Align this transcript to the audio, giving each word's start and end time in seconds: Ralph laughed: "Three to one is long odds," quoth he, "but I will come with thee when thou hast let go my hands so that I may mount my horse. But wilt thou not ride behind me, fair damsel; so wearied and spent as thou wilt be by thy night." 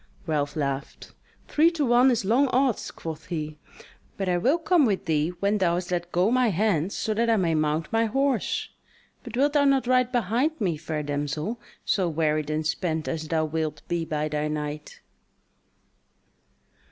Ralph 0.25 0.55
laughed: 0.55 1.13
"Three 1.47 1.69
to 1.73 1.85
one 1.85 2.09
is 2.09 2.25
long 2.25 2.47
odds," 2.47 2.89
quoth 2.89 3.27
he, 3.27 3.59
"but 4.17 4.27
I 4.27 4.35
will 4.39 4.57
come 4.57 4.83
with 4.83 5.05
thee 5.05 5.29
when 5.41 5.59
thou 5.59 5.75
hast 5.75 5.91
let 5.91 6.11
go 6.11 6.31
my 6.31 6.47
hands 6.47 6.97
so 6.97 7.13
that 7.13 7.29
I 7.29 7.37
may 7.37 7.53
mount 7.53 7.93
my 7.93 8.05
horse. 8.05 8.69
But 9.23 9.37
wilt 9.37 9.53
thou 9.53 9.65
not 9.65 9.85
ride 9.85 10.11
behind 10.11 10.59
me, 10.59 10.75
fair 10.75 11.03
damsel; 11.03 11.59
so 11.85 12.09
wearied 12.09 12.49
and 12.49 12.65
spent 12.65 13.07
as 13.07 13.27
thou 13.27 13.45
wilt 13.45 13.83
be 13.87 14.03
by 14.03 14.27
thy 14.27 14.47
night." 14.47 15.01